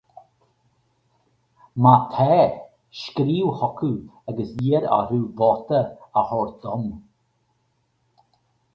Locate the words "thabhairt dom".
6.27-6.83